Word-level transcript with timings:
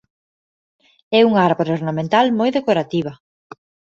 É 1.19 1.19
unha 1.29 1.41
árbore 1.49 1.75
ornamental 1.79 2.25
moi 2.39 2.49
decorativa. 2.57 3.13